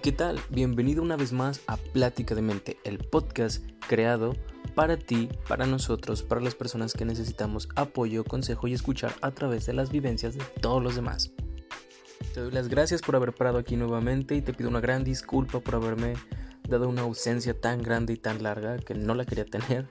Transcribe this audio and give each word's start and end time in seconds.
¿qué 0.00 0.12
tal? 0.12 0.40
Bienvenido 0.48 1.02
una 1.02 1.16
vez 1.16 1.32
más 1.32 1.60
a 1.66 1.76
Plática 1.76 2.34
de 2.34 2.42
Mente, 2.42 2.78
el 2.84 2.98
podcast 2.98 3.64
creado 3.86 4.34
para 4.74 4.96
ti, 4.96 5.28
para 5.48 5.66
nosotros, 5.66 6.22
para 6.22 6.40
las 6.40 6.54
personas 6.54 6.94
que 6.94 7.04
necesitamos 7.04 7.68
apoyo, 7.76 8.24
consejo 8.24 8.68
y 8.68 8.72
escuchar 8.72 9.12
a 9.20 9.32
través 9.32 9.66
de 9.66 9.74
las 9.74 9.90
vivencias 9.90 10.34
de 10.34 10.44
todos 10.60 10.82
los 10.82 10.94
demás. 10.94 11.32
Te 12.32 12.40
doy 12.40 12.52
las 12.52 12.68
gracias 12.68 13.02
por 13.02 13.16
haber 13.16 13.34
parado 13.34 13.58
aquí 13.58 13.76
nuevamente 13.76 14.34
y 14.34 14.40
te 14.40 14.54
pido 14.54 14.70
una 14.70 14.80
gran 14.80 15.04
disculpa 15.04 15.60
por 15.60 15.74
haberme 15.74 16.14
dado 16.68 16.88
una 16.88 17.02
ausencia 17.02 17.60
tan 17.60 17.82
grande 17.82 18.14
y 18.14 18.16
tan 18.16 18.42
larga 18.42 18.78
que 18.78 18.94
no 18.94 19.14
la 19.14 19.26
quería 19.26 19.44
tener. 19.44 19.88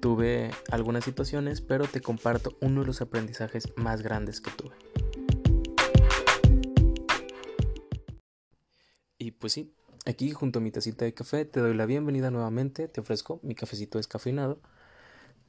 Tuve 0.00 0.50
algunas 0.70 1.04
situaciones, 1.04 1.60
pero 1.60 1.86
te 1.86 2.00
comparto 2.00 2.56
uno 2.60 2.80
de 2.80 2.86
los 2.86 3.02
aprendizajes 3.02 3.72
más 3.76 4.02
grandes 4.02 4.40
que 4.40 4.50
tuve. 4.50 4.74
Y 9.22 9.30
pues 9.30 9.52
sí, 9.52 9.72
aquí 10.04 10.32
junto 10.32 10.58
a 10.58 10.62
mi 10.62 10.72
tacita 10.72 11.04
de 11.04 11.14
café 11.14 11.44
te 11.44 11.60
doy 11.60 11.76
la 11.76 11.86
bienvenida 11.86 12.32
nuevamente, 12.32 12.88
te 12.88 13.02
ofrezco 13.02 13.38
mi 13.44 13.54
cafecito 13.54 13.98
descafeinado, 13.98 14.58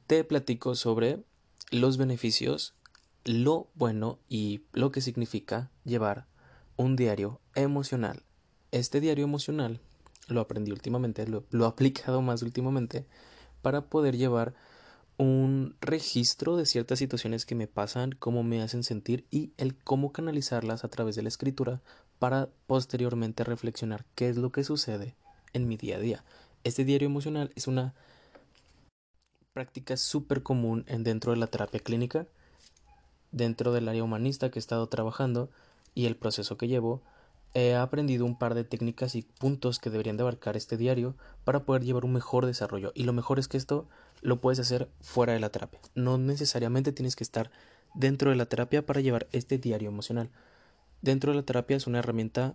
te 0.06 0.22
platico 0.22 0.76
sobre 0.76 1.24
los 1.72 1.98
beneficios, 1.98 2.76
lo 3.24 3.66
bueno 3.74 4.20
y 4.28 4.62
lo 4.72 4.92
que 4.92 5.00
significa 5.00 5.72
llevar 5.82 6.28
un 6.76 6.94
diario 6.94 7.40
emocional. 7.56 8.22
Este 8.70 9.00
diario 9.00 9.24
emocional 9.24 9.80
lo 10.28 10.40
aprendí 10.40 10.70
últimamente, 10.70 11.26
lo, 11.26 11.44
lo 11.50 11.64
he 11.64 11.68
aplicado 11.68 12.22
más 12.22 12.42
últimamente 12.42 13.08
para 13.60 13.86
poder 13.86 14.16
llevar 14.16 14.54
un 15.16 15.76
registro 15.80 16.56
de 16.56 16.66
ciertas 16.66 17.00
situaciones 17.00 17.44
que 17.44 17.56
me 17.56 17.66
pasan, 17.66 18.12
cómo 18.12 18.44
me 18.44 18.62
hacen 18.62 18.84
sentir 18.84 19.26
y 19.32 19.52
el 19.56 19.76
cómo 19.76 20.12
canalizarlas 20.12 20.84
a 20.84 20.88
través 20.88 21.16
de 21.16 21.22
la 21.22 21.28
escritura 21.28 21.82
para 22.24 22.48
posteriormente 22.66 23.44
reflexionar 23.44 24.06
qué 24.14 24.30
es 24.30 24.38
lo 24.38 24.50
que 24.50 24.64
sucede 24.64 25.14
en 25.52 25.68
mi 25.68 25.76
día 25.76 25.96
a 25.96 26.00
día. 26.00 26.24
Este 26.62 26.82
diario 26.82 27.04
emocional 27.04 27.52
es 27.54 27.66
una 27.66 27.92
práctica 29.52 29.98
súper 29.98 30.42
común 30.42 30.86
en 30.88 31.04
dentro 31.04 31.32
de 31.32 31.36
la 31.36 31.48
terapia 31.48 31.80
clínica, 31.80 32.26
dentro 33.30 33.74
del 33.74 33.90
área 33.90 34.02
humanista 34.02 34.50
que 34.50 34.58
he 34.58 34.64
estado 34.64 34.86
trabajando 34.86 35.50
y 35.94 36.06
el 36.06 36.16
proceso 36.16 36.56
que 36.56 36.66
llevo, 36.66 37.02
he 37.52 37.74
aprendido 37.74 38.24
un 38.24 38.38
par 38.38 38.54
de 38.54 38.64
técnicas 38.64 39.16
y 39.16 39.20
puntos 39.20 39.78
que 39.78 39.90
deberían 39.90 40.16
de 40.16 40.22
abarcar 40.22 40.56
este 40.56 40.78
diario 40.78 41.16
para 41.44 41.66
poder 41.66 41.84
llevar 41.84 42.06
un 42.06 42.14
mejor 42.14 42.46
desarrollo. 42.46 42.92
Y 42.94 43.04
lo 43.04 43.12
mejor 43.12 43.38
es 43.38 43.48
que 43.48 43.58
esto 43.58 43.86
lo 44.22 44.40
puedes 44.40 44.60
hacer 44.60 44.88
fuera 45.02 45.34
de 45.34 45.40
la 45.40 45.50
terapia. 45.50 45.78
No 45.94 46.16
necesariamente 46.16 46.90
tienes 46.90 47.16
que 47.16 47.24
estar 47.24 47.50
dentro 47.92 48.30
de 48.30 48.36
la 48.36 48.46
terapia 48.46 48.86
para 48.86 49.02
llevar 49.02 49.26
este 49.32 49.58
diario 49.58 49.90
emocional 49.90 50.30
dentro 51.04 51.32
de 51.32 51.36
la 51.36 51.44
terapia 51.44 51.76
es 51.76 51.86
una 51.86 51.98
herramienta 51.98 52.54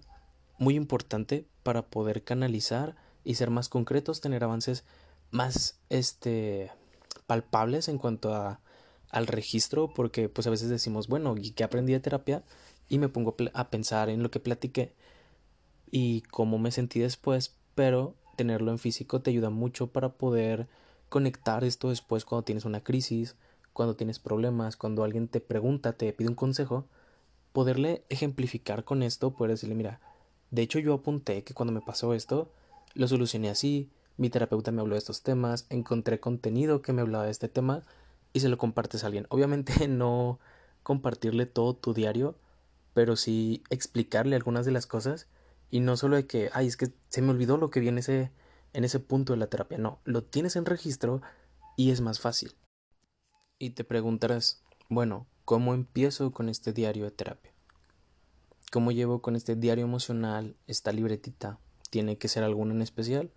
muy 0.58 0.76
importante 0.76 1.46
para 1.62 1.84
poder 1.84 2.24
canalizar 2.24 2.96
y 3.24 3.36
ser 3.36 3.52
más 3.52 3.70
concretos, 3.70 4.22
tener 4.22 4.44
avances 4.44 4.84
más 5.30 5.80
este 5.90 6.72
palpables 7.28 7.88
en 7.90 8.00
cuanto 8.00 8.34
a 8.34 8.60
al 9.12 9.28
registro 9.28 9.94
porque 9.94 10.30
pues 10.30 10.48
a 10.48 10.50
veces 10.50 10.70
decimos 10.70 11.08
bueno 11.08 11.36
y 11.38 11.52
qué 11.52 11.64
aprendí 11.64 11.94
de 11.94 12.00
terapia 12.00 12.44
y 12.88 12.98
me 12.98 13.10
pongo 13.10 13.36
a 13.54 13.70
pensar 13.70 14.10
en 14.10 14.24
lo 14.24 14.32
que 14.32 14.40
platiqué 14.40 14.94
y 15.92 16.22
cómo 16.22 16.58
me 16.58 16.72
sentí 16.72 17.00
después 17.00 17.56
pero 17.76 18.16
tenerlo 18.36 18.72
en 18.72 18.80
físico 18.80 19.22
te 19.22 19.30
ayuda 19.30 19.52
mucho 19.52 19.88
para 19.88 20.10
poder 20.10 20.68
conectar 21.10 21.64
esto 21.64 21.90
después 21.90 22.26
cuando 22.26 22.46
tienes 22.46 22.66
una 22.66 22.84
crisis 22.84 23.36
cuando 23.74 23.96
tienes 23.96 24.18
problemas 24.18 24.76
cuando 24.76 25.04
alguien 25.04 25.28
te 25.28 25.40
pregunta 25.40 25.94
te 25.94 26.12
pide 26.14 26.30
un 26.30 26.36
consejo 26.36 26.88
poderle 27.54 28.04
ejemplificar 28.10 28.84
con 28.84 29.04
esto, 29.04 29.32
poder 29.32 29.52
decirle, 29.52 29.76
mira, 29.76 30.00
de 30.52 30.62
hecho 30.62 30.80
yo 30.80 30.94
apunté 30.94 31.44
que 31.44 31.54
cuando 31.54 31.74
me 31.74 31.82
pasó 31.82 32.14
esto, 32.14 32.52
lo 32.94 33.08
solucioné 33.08 33.50
así, 33.50 33.90
mi 34.18 34.30
terapeuta 34.30 34.72
me 34.72 34.82
habló 34.82 34.96
de 34.96 35.00
estos 35.00 35.24
temas, 35.24 35.66
encontré 35.70 36.20
contenido 36.20 36.82
que 36.82 36.94
me 36.94 37.02
hablaba 37.02 37.26
de 37.26 37.32
este 37.32 37.48
tema 37.48 37.84
y 38.34 38.42
se 38.42 38.50
lo 38.50 38.58
compartes 38.58 39.04
a 39.04 39.08
alguien. 39.08 39.28
Obviamente 39.30 39.88
no 39.88 40.40
compartirle 40.84 41.46
todo 41.46 41.76
tu 41.76 41.94
diario, 41.94 42.36
pero 42.94 43.16
sí 43.16 43.64
explicarle 43.70 44.36
algunas 44.36 44.66
de 44.66 44.72
las 44.72 44.88
cosas 44.88 45.28
y 45.70 45.80
no 45.80 45.98
solo 45.98 46.16
de 46.16 46.26
que, 46.26 46.50
ay, 46.54 46.68
es 46.68 46.78
que 46.78 46.92
se 47.10 47.22
me 47.22 47.32
olvidó 47.32 47.58
lo 47.58 47.70
que 47.70 47.80
vi 47.80 47.88
en 47.88 47.98
ese, 47.98 48.32
en 48.74 48.84
ese 48.84 49.00
punto 49.00 49.34
de 49.34 49.40
la 49.40 49.48
terapia, 49.48 49.78
no, 49.78 50.00
lo 50.04 50.24
tienes 50.24 50.56
en 50.56 50.66
registro 50.66 51.22
y 51.78 51.92
es 51.92 52.02
más 52.02 52.20
fácil. 52.20 52.56
Y 53.58 53.72
te 53.72 53.84
preguntarás, 53.84 54.64
bueno, 54.90 55.28
¿Cómo 55.50 55.74
empiezo 55.74 56.32
con 56.32 56.48
este 56.48 56.74
diario 56.74 57.06
de 57.06 57.10
terapia? 57.10 57.52
¿Cómo 58.72 58.92
llevo 58.92 59.24
con 59.24 59.36
este 59.36 59.56
diario 59.56 59.84
emocional 59.84 60.56
esta 60.68 60.92
libretita? 60.92 61.58
¿Tiene 61.90 62.20
que 62.20 62.28
ser 62.28 62.44
alguna 62.44 62.76
en 62.76 62.84
especial? 62.84 63.32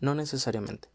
No 0.00 0.14
necesariamente. 0.14 0.88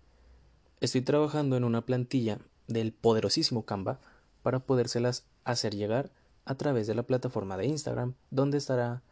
Estoy 0.81 1.01
trabajando 1.01 1.57
en 1.57 1.63
una 1.63 1.85
plantilla 1.85 2.39
del 2.65 2.91
poderosísimo 2.91 3.65
Canva 3.65 3.99
para 4.41 4.57
podérselas 4.57 5.27
hacer 5.43 5.75
llegar 5.75 6.09
a 6.43 6.55
través 6.55 6.87
de 6.87 6.95
la 6.95 7.03
plataforma 7.03 7.55
de 7.55 7.67
Instagram, 7.67 8.15
donde 8.31 8.57
estará 8.57 9.03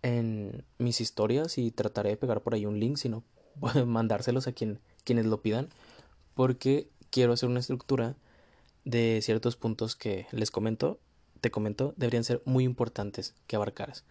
en 0.00 0.64
mis 0.78 1.02
historias 1.02 1.58
y 1.58 1.70
trataré 1.70 2.08
de 2.08 2.16
pegar 2.16 2.40
por 2.40 2.54
ahí 2.54 2.64
un 2.64 2.80
link, 2.80 2.96
sino 2.96 3.24
mandárselos 3.86 4.46
a 4.46 4.52
quien, 4.52 4.80
quienes 5.04 5.26
lo 5.26 5.42
pidan, 5.42 5.68
porque 6.32 6.88
quiero 7.10 7.34
hacer 7.34 7.50
una 7.50 7.60
estructura 7.60 8.16
de 8.84 9.20
ciertos 9.22 9.56
puntos 9.56 9.96
que 9.96 10.26
les 10.32 10.50
comento, 10.50 11.00
te 11.40 11.50
comento, 11.50 11.94
deberían 11.96 12.24
ser 12.24 12.42
muy 12.44 12.64
importantes 12.64 13.34
que 13.46 13.56
abarcaras. 13.56 14.04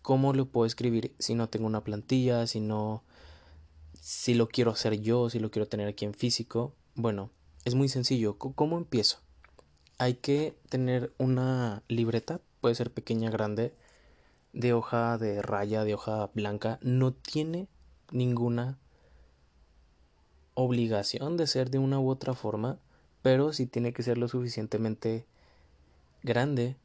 ¿Cómo 0.00 0.32
lo 0.32 0.46
puedo 0.46 0.66
escribir 0.66 1.14
si 1.18 1.34
no 1.34 1.48
tengo 1.48 1.66
una 1.66 1.84
plantilla, 1.84 2.46
si 2.46 2.60
no 2.60 3.04
si 4.00 4.34
lo 4.34 4.48
quiero 4.48 4.72
hacer 4.72 5.00
yo, 5.00 5.30
si 5.30 5.38
lo 5.38 5.50
quiero 5.50 5.68
tener 5.68 5.86
aquí 5.86 6.04
en 6.04 6.14
físico? 6.14 6.74
Bueno, 6.94 7.30
es 7.64 7.74
muy 7.76 7.88
sencillo. 7.88 8.36
¿Cómo 8.36 8.76
empiezo? 8.76 9.18
Hay 9.98 10.14
que 10.14 10.58
tener 10.68 11.12
una 11.18 11.84
libreta, 11.86 12.40
puede 12.60 12.74
ser 12.74 12.92
pequeña, 12.92 13.30
grande, 13.30 13.74
de 14.52 14.72
hoja 14.72 15.18
de 15.18 15.40
raya, 15.40 15.84
de 15.84 15.94
hoja 15.94 16.30
blanca. 16.34 16.80
No 16.82 17.12
tiene 17.12 17.68
ninguna 18.10 18.78
obligación 20.54 21.36
de 21.36 21.46
ser 21.46 21.70
de 21.70 21.78
una 21.78 22.00
u 22.00 22.10
otra 22.10 22.34
forma 22.34 22.80
pero 23.22 23.52
sí 23.52 23.66
tiene 23.66 23.92
que 23.92 24.02
ser 24.02 24.18
lo 24.18 24.28
suficientemente 24.28 25.24
grande 26.22 26.76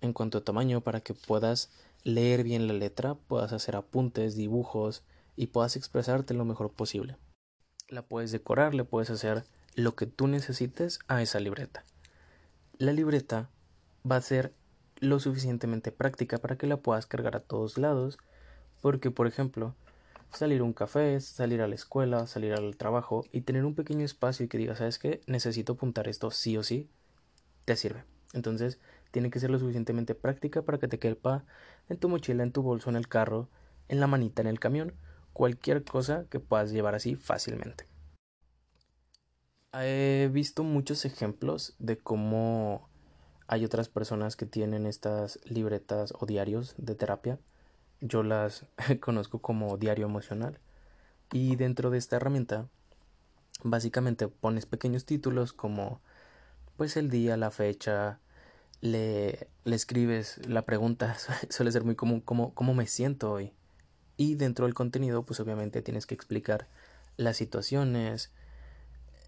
en 0.00 0.12
cuanto 0.12 0.38
a 0.38 0.44
tamaño 0.44 0.80
para 0.80 1.00
que 1.00 1.14
puedas 1.14 1.70
leer 2.04 2.44
bien 2.44 2.66
la 2.66 2.72
letra, 2.72 3.14
puedas 3.14 3.52
hacer 3.52 3.76
apuntes, 3.76 4.36
dibujos 4.36 5.02
y 5.36 5.48
puedas 5.48 5.76
expresarte 5.76 6.34
lo 6.34 6.44
mejor 6.44 6.70
posible. 6.72 7.16
La 7.88 8.02
puedes 8.02 8.32
decorar, 8.32 8.74
le 8.74 8.84
puedes 8.84 9.10
hacer 9.10 9.44
lo 9.74 9.94
que 9.94 10.06
tú 10.06 10.26
necesites 10.26 11.00
a 11.08 11.22
esa 11.22 11.40
libreta. 11.40 11.84
La 12.78 12.92
libreta 12.92 13.50
va 14.10 14.16
a 14.16 14.22
ser 14.22 14.54
lo 15.00 15.18
suficientemente 15.18 15.92
práctica 15.92 16.38
para 16.38 16.56
que 16.56 16.66
la 16.66 16.78
puedas 16.78 17.06
cargar 17.06 17.36
a 17.36 17.40
todos 17.40 17.78
lados, 17.78 18.18
porque 18.80 19.10
por 19.10 19.26
ejemplo, 19.26 19.74
salir 20.32 20.60
a 20.60 20.64
un 20.64 20.72
café, 20.72 21.20
salir 21.20 21.62
a 21.62 21.68
la 21.68 21.74
escuela, 21.74 22.26
salir 22.26 22.54
al 22.54 22.76
trabajo 22.76 23.24
y 23.32 23.42
tener 23.42 23.64
un 23.64 23.74
pequeño 23.74 24.04
espacio 24.04 24.44
y 24.44 24.48
que 24.48 24.58
digas, 24.58 24.78
¿sabes 24.78 24.98
qué? 24.98 25.20
Necesito 25.26 25.74
apuntar 25.74 26.08
esto 26.08 26.30
sí 26.30 26.56
o 26.56 26.62
sí, 26.62 26.88
te 27.64 27.76
sirve. 27.76 28.04
Entonces, 28.32 28.78
tiene 29.10 29.30
que 29.30 29.40
ser 29.40 29.50
lo 29.50 29.58
suficientemente 29.58 30.14
práctica 30.14 30.62
para 30.62 30.78
que 30.78 30.88
te 30.88 30.98
quepa 30.98 31.44
en 31.88 31.98
tu 31.98 32.08
mochila, 32.08 32.42
en 32.42 32.52
tu 32.52 32.62
bolso, 32.62 32.90
en 32.90 32.96
el 32.96 33.08
carro, 33.08 33.48
en 33.88 34.00
la 34.00 34.06
manita, 34.06 34.40
en 34.40 34.48
el 34.48 34.60
camión, 34.60 34.94
cualquier 35.32 35.84
cosa 35.84 36.26
que 36.30 36.40
puedas 36.40 36.70
llevar 36.70 36.94
así 36.94 37.16
fácilmente. 37.16 37.86
He 39.72 40.28
visto 40.32 40.64
muchos 40.64 41.04
ejemplos 41.04 41.74
de 41.78 41.96
cómo 41.96 42.88
hay 43.46 43.64
otras 43.64 43.88
personas 43.88 44.36
que 44.36 44.46
tienen 44.46 44.86
estas 44.86 45.40
libretas 45.44 46.12
o 46.18 46.26
diarios 46.26 46.74
de 46.76 46.94
terapia 46.94 47.38
yo 48.00 48.22
las 48.22 48.66
conozco 49.00 49.40
como 49.40 49.76
diario 49.76 50.06
emocional. 50.06 50.58
Y 51.32 51.56
dentro 51.56 51.90
de 51.90 51.98
esta 51.98 52.16
herramienta, 52.16 52.68
básicamente 53.62 54.28
pones 54.28 54.66
pequeños 54.66 55.04
títulos 55.04 55.52
como 55.52 56.00
pues 56.76 56.96
el 56.96 57.10
día, 57.10 57.36
la 57.36 57.50
fecha, 57.50 58.20
le, 58.80 59.48
le 59.64 59.76
escribes 59.76 60.40
la 60.46 60.62
pregunta, 60.62 61.16
suele 61.50 61.72
ser 61.72 61.84
muy 61.84 61.94
común, 61.94 62.20
¿cómo, 62.20 62.54
¿cómo 62.54 62.74
me 62.74 62.86
siento 62.86 63.32
hoy? 63.32 63.52
Y 64.16 64.34
dentro 64.34 64.66
del 64.66 64.74
contenido, 64.74 65.24
pues 65.24 65.40
obviamente 65.40 65.82
tienes 65.82 66.06
que 66.06 66.14
explicar 66.14 66.68
las 67.16 67.36
situaciones, 67.36 68.32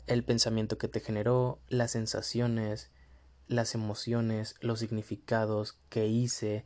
el 0.07 0.25
pensamiento 0.25 0.79
que 0.79 0.89
te 0.89 1.01
generó, 1.01 1.59
las 1.69 1.93
sensaciones, 1.93 2.91
las 3.49 3.75
emociones, 3.75 4.57
los 4.61 4.81
significados 4.81 5.79
que 5.89 6.07
hice, 6.07 6.65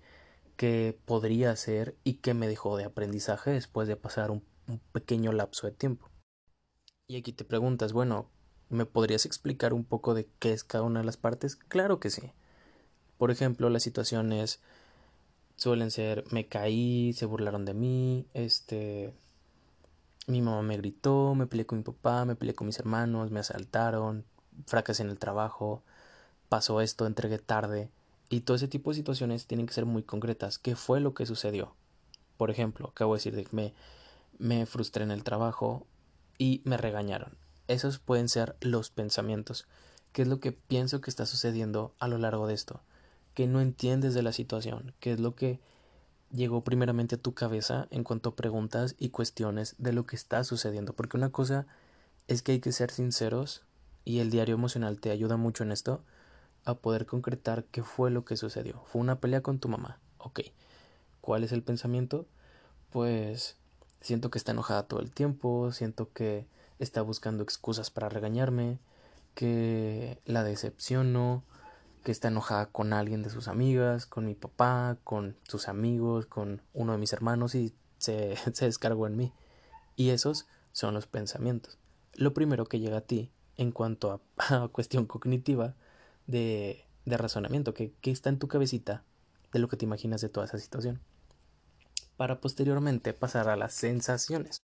que 0.56 0.98
podría 1.04 1.54
ser 1.56 1.96
y 2.04 2.14
que 2.14 2.34
me 2.34 2.48
dejó 2.48 2.76
de 2.76 2.84
aprendizaje 2.84 3.50
después 3.50 3.88
de 3.88 3.96
pasar 3.96 4.30
un, 4.30 4.42
pequeño 4.92 5.32
lapso 5.32 5.66
de 5.66 5.72
tiempo. 5.72 6.10
Y 7.06 7.16
aquí 7.16 7.32
te 7.32 7.44
preguntas, 7.44 7.92
bueno, 7.92 8.28
¿me 8.68 8.84
podrías 8.84 9.26
explicar 9.26 9.72
un 9.72 9.84
poco 9.84 10.14
de 10.14 10.28
qué 10.40 10.52
es 10.52 10.64
cada 10.64 10.82
una 10.82 11.00
de 11.00 11.06
las 11.06 11.16
partes? 11.16 11.54
Claro 11.54 12.00
que 12.00 12.10
sí. 12.10 12.32
Por 13.16 13.30
ejemplo, 13.30 13.70
la 13.70 13.78
situación 13.78 14.32
es 14.32 14.60
suelen 15.56 15.90
ser 15.90 16.24
me 16.32 16.48
caí, 16.48 17.12
se 17.14 17.26
burlaron 17.26 17.64
de 17.64 17.74
mí, 17.74 18.26
este 18.34 19.14
mi 20.26 20.42
mamá 20.42 20.62
me 20.62 20.76
gritó, 20.76 21.34
me 21.34 21.46
peleé 21.46 21.66
con 21.66 21.78
mi 21.78 21.84
papá, 21.84 22.24
me 22.24 22.34
peleé 22.34 22.54
con 22.54 22.66
mis 22.66 22.78
hermanos, 22.78 23.30
me 23.30 23.40
asaltaron, 23.40 24.24
fracasé 24.66 25.02
en 25.02 25.10
el 25.10 25.18
trabajo, 25.18 25.84
pasó 26.48 26.80
esto, 26.80 27.06
entregué 27.06 27.38
tarde, 27.38 27.90
y 28.28 28.40
todo 28.40 28.56
ese 28.56 28.68
tipo 28.68 28.90
de 28.90 28.96
situaciones 28.96 29.46
tienen 29.46 29.66
que 29.66 29.74
ser 29.74 29.86
muy 29.86 30.02
concretas. 30.02 30.58
¿Qué 30.58 30.76
fue 30.76 31.00
lo 31.00 31.14
que 31.14 31.26
sucedió? 31.26 31.74
Por 32.36 32.50
ejemplo, 32.50 32.88
acabo 32.88 33.14
de 33.14 33.18
decir 33.18 33.36
de 33.36 33.44
que 33.44 33.56
me, 33.56 33.74
me 34.38 34.66
frustré 34.66 35.04
en 35.04 35.10
el 35.10 35.24
trabajo 35.24 35.86
y 36.38 36.60
me 36.64 36.76
regañaron. 36.76 37.36
Esos 37.68 37.98
pueden 37.98 38.28
ser 38.28 38.56
los 38.60 38.90
pensamientos. 38.90 39.66
¿Qué 40.12 40.22
es 40.22 40.28
lo 40.28 40.40
que 40.40 40.52
pienso 40.52 41.00
que 41.00 41.10
está 41.10 41.26
sucediendo 41.26 41.94
a 41.98 42.08
lo 42.08 42.18
largo 42.18 42.46
de 42.46 42.54
esto? 42.54 42.80
Que 43.34 43.46
no 43.46 43.60
entiendes 43.60 44.14
de 44.14 44.22
la 44.22 44.32
situación. 44.32 44.94
¿Qué 45.00 45.12
es 45.12 45.20
lo 45.20 45.34
que 45.34 45.60
llegó 46.32 46.64
primeramente 46.64 47.16
a 47.16 47.22
tu 47.22 47.34
cabeza 47.34 47.86
en 47.90 48.02
cuanto 48.04 48.30
a 48.30 48.36
preguntas 48.36 48.96
y 48.98 49.10
cuestiones 49.10 49.74
de 49.78 49.92
lo 49.92 50.06
que 50.06 50.16
está 50.16 50.42
sucediendo? 50.44 50.94
Porque 50.94 51.16
una 51.16 51.30
cosa 51.30 51.66
es 52.28 52.42
que 52.42 52.52
hay 52.52 52.60
que 52.60 52.72
ser 52.72 52.90
sinceros 52.90 53.62
y 54.04 54.20
el 54.20 54.30
diario 54.30 54.54
emocional 54.54 55.00
te 55.00 55.10
ayuda 55.10 55.36
mucho 55.36 55.64
en 55.64 55.72
esto 55.72 56.02
a 56.66 56.74
poder 56.74 57.06
concretar 57.06 57.64
qué 57.64 57.82
fue 57.82 58.10
lo 58.10 58.24
que 58.24 58.36
sucedió. 58.36 58.82
Fue 58.86 59.00
una 59.00 59.20
pelea 59.20 59.40
con 59.40 59.58
tu 59.58 59.68
mamá. 59.68 59.98
Ok. 60.18 60.40
¿Cuál 61.22 61.44
es 61.44 61.52
el 61.52 61.62
pensamiento? 61.62 62.26
Pues 62.90 63.56
siento 64.00 64.30
que 64.30 64.38
está 64.38 64.52
enojada 64.52 64.82
todo 64.82 65.00
el 65.00 65.10
tiempo, 65.10 65.72
siento 65.72 66.12
que 66.12 66.46
está 66.78 67.00
buscando 67.02 67.42
excusas 67.42 67.90
para 67.90 68.08
regañarme, 68.08 68.78
que 69.34 70.20
la 70.24 70.44
decepciono, 70.44 71.44
que 72.04 72.12
está 72.12 72.28
enojada 72.28 72.66
con 72.66 72.92
alguien 72.92 73.22
de 73.22 73.30
sus 73.30 73.48
amigas, 73.48 74.06
con 74.06 74.26
mi 74.26 74.34
papá, 74.34 74.98
con 75.04 75.36
sus 75.44 75.68
amigos, 75.68 76.26
con 76.26 76.62
uno 76.74 76.92
de 76.92 76.98
mis 76.98 77.12
hermanos 77.12 77.54
y 77.54 77.74
se, 77.98 78.36
se 78.52 78.66
descargó 78.66 79.06
en 79.06 79.16
mí. 79.16 79.32
Y 79.94 80.10
esos 80.10 80.46
son 80.72 80.94
los 80.94 81.06
pensamientos. 81.06 81.78
Lo 82.14 82.34
primero 82.34 82.66
que 82.66 82.80
llega 82.80 82.98
a 82.98 83.02
ti 83.02 83.30
en 83.56 83.72
cuanto 83.72 84.20
a, 84.36 84.68
cuestión 84.72 85.06
cognitiva 85.06 85.74
de, 86.26 86.84
de 87.06 87.16
razonamiento, 87.16 87.72
que, 87.72 87.92
está 88.02 88.28
en 88.28 88.38
tu 88.38 88.48
cabecita 88.48 89.04
de 89.52 89.58
lo 89.60 89.68
que 89.68 89.76
te 89.76 89.84
imaginas 89.84 90.20
de 90.20 90.28
toda 90.28 90.46
esa 90.46 90.58
situación, 90.58 91.00
para 92.16 92.40
posteriormente 92.40 93.12
pasar 93.12 93.48
a 93.48 93.56
las 93.56 93.72
sensaciones. 93.72 94.60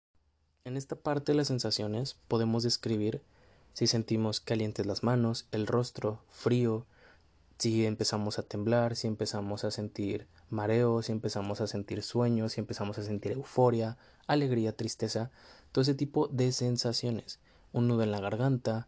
En 0.65 0.77
esta 0.77 0.97
parte 0.97 1.33
de 1.33 1.37
las 1.37 1.49
sensaciones 1.49 2.17
podemos 2.29 2.63
describir 2.63 3.23
si 3.73 3.87
sentimos 3.87 4.41
calientes 4.41 4.87
las 4.87 5.03
manos, 5.03 5.47
el 5.53 5.67
rostro, 5.67 6.21
frío, 6.31 6.87
si 7.59 7.87
empezamos 7.87 8.39
a 8.39 8.43
temblar, 8.43 8.95
si 8.95 9.09
empezamos 9.09 9.65
a 9.65 9.71
sentir 9.73 10.29
mareo, 10.49 11.03
si 11.03 11.11
empezamos 11.13 11.61
a 11.61 11.67
sentir 11.67 12.03
sueño, 12.03 12.49
si 12.49 12.61
empezamos 12.61 12.99
a 12.99 13.03
sentir 13.03 13.33
euforia, 13.33 13.99
alegría, 14.27 14.77
tristeza, 14.77 15.31
todo 15.73 15.83
ese 15.83 15.95
tipo 15.95 16.29
de 16.29 16.53
sensaciones. 16.53 17.41
Un 17.73 17.89
nudo 17.89 18.03
en 18.05 18.13
la 18.13 18.21
garganta, 18.21 18.87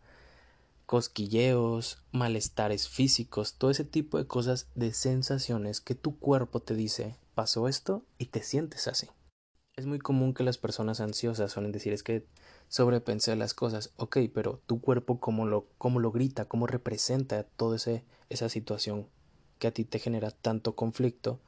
cosquilleos, 0.91 2.03
malestares 2.11 2.89
físicos, 2.89 3.55
todo 3.55 3.71
ese 3.71 3.85
tipo 3.85 4.19
de 4.19 4.27
cosas 4.27 4.67
de 4.75 4.93
sensaciones 4.93 5.81
que 5.81 5.95
tu 5.95 6.19
cuerpo 6.19 6.59
te 6.59 6.75
dice 6.75 7.15
pasó 7.37 7.69
esto 7.69 8.03
y 8.19 8.27
te 8.27 8.43
sientes 8.43 8.89
así. 8.89 9.07
Es 9.77 9.87
muy 9.87 10.01
común 10.01 10.35
que 10.35 10.43
las 10.43 10.59
personas 10.59 11.01
ansiosas 11.01 11.53
suelen 11.53 11.71
decir 11.71 11.93
es 11.93 12.03
que 12.03 12.27
sobrepensé 12.67 13.37
las 13.37 13.55
cosas, 13.55 13.93
ok, 13.99 14.17
pero 14.35 14.63
tu 14.67 14.81
cuerpo 14.81 15.21
cómo 15.21 15.47
lo, 15.47 15.69
cómo 15.79 16.01
lo 16.01 16.11
grita, 16.11 16.47
cómo 16.47 16.67
representa 16.67 17.45
toda 17.45 17.77
esa 18.29 18.49
situación 18.49 19.07
que 19.61 19.69
a 19.69 19.73
ti 19.73 19.85
te 19.85 20.01
genera 20.01 20.33
tanto 20.33 20.75
conflicto 20.75 21.39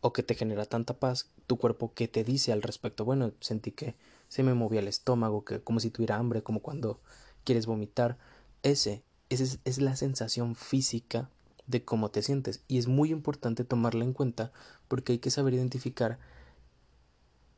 o 0.00 0.12
que 0.12 0.22
te 0.22 0.36
genera 0.36 0.64
tanta 0.64 1.00
paz, 1.00 1.32
tu 1.48 1.58
cuerpo 1.58 1.92
que 1.92 2.06
te 2.06 2.22
dice 2.22 2.52
al 2.52 2.62
respecto, 2.62 3.04
bueno, 3.04 3.32
sentí 3.40 3.72
que 3.72 3.96
se 4.28 4.44
me 4.44 4.54
movía 4.54 4.78
el 4.78 4.86
estómago, 4.86 5.44
que 5.44 5.60
como 5.60 5.80
si 5.80 5.90
tuviera 5.90 6.18
hambre, 6.18 6.44
como 6.44 6.60
cuando 6.60 7.00
quieres 7.42 7.66
vomitar, 7.66 8.16
ese, 8.62 9.04
esa 9.28 9.58
es, 9.64 9.78
la 9.78 9.96
sensación 9.96 10.54
física 10.54 11.30
de 11.66 11.84
cómo 11.84 12.10
te 12.10 12.22
sientes 12.22 12.64
y 12.68 12.78
es 12.78 12.88
muy 12.88 13.10
importante 13.10 13.64
tomarla 13.64 14.04
en 14.04 14.12
cuenta 14.12 14.52
porque 14.88 15.12
hay 15.12 15.18
que 15.18 15.30
saber 15.30 15.54
identificar 15.54 16.18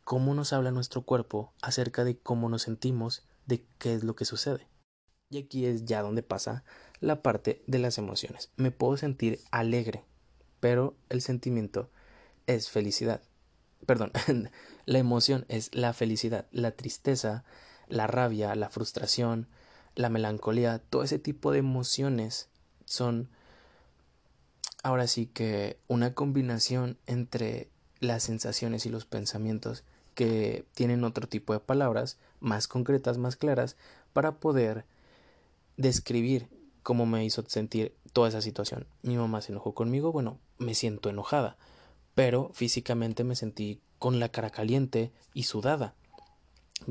cómo 0.04 0.34
nos 0.34 0.52
habla 0.52 0.70
nuestro 0.70 1.02
cuerpo 1.02 1.52
acerca 1.62 2.04
de 2.04 2.18
cómo 2.18 2.48
nos 2.48 2.62
sentimos, 2.62 3.26
de 3.46 3.64
qué 3.78 3.94
es 3.94 4.04
lo 4.04 4.14
que 4.14 4.24
sucede. 4.24 4.68
Y 5.30 5.38
aquí 5.38 5.66
es 5.66 5.84
ya 5.84 6.02
donde 6.02 6.22
pasa 6.22 6.64
la 7.00 7.22
parte 7.22 7.62
de 7.66 7.78
las 7.78 7.98
emociones. 7.98 8.50
Me 8.56 8.70
puedo 8.70 8.96
sentir 8.96 9.40
alegre, 9.50 10.04
pero 10.60 10.96
el 11.08 11.22
sentimiento 11.22 11.90
es 12.46 12.70
felicidad. 12.70 13.22
Perdón, 13.86 14.12
la 14.86 14.98
emoción 14.98 15.44
es 15.48 15.74
la 15.74 15.92
felicidad, 15.92 16.46
la 16.52 16.72
tristeza, 16.72 17.44
la 17.88 18.06
rabia, 18.06 18.54
la 18.54 18.70
frustración, 18.70 19.48
la 19.94 20.08
melancolía, 20.08 20.78
todo 20.78 21.02
ese 21.02 21.18
tipo 21.18 21.52
de 21.52 21.58
emociones 21.58 22.48
son 22.84 23.28
ahora 24.82 25.06
sí 25.06 25.26
que 25.26 25.78
una 25.88 26.14
combinación 26.14 26.98
entre 27.06 27.68
las 28.00 28.22
sensaciones 28.22 28.86
y 28.86 28.90
los 28.90 29.06
pensamientos 29.06 29.84
que 30.14 30.64
tienen 30.74 31.04
otro 31.04 31.26
tipo 31.26 31.52
de 31.52 31.60
palabras 31.60 32.18
más 32.40 32.68
concretas, 32.68 33.18
más 33.18 33.36
claras, 33.36 33.76
para 34.12 34.36
poder 34.36 34.84
describir 35.76 36.48
cómo 36.82 37.06
me 37.06 37.24
hizo 37.24 37.42
sentir 37.48 37.96
toda 38.12 38.28
esa 38.28 38.42
situación. 38.42 38.86
Mi 39.02 39.16
mamá 39.16 39.40
se 39.40 39.52
enojó 39.52 39.74
conmigo, 39.74 40.12
bueno, 40.12 40.38
me 40.58 40.74
siento 40.74 41.08
enojada, 41.08 41.56
pero 42.14 42.50
físicamente 42.52 43.24
me 43.24 43.34
sentí 43.34 43.80
con 43.98 44.20
la 44.20 44.28
cara 44.28 44.50
caliente 44.50 45.10
y 45.32 45.44
sudada, 45.44 45.94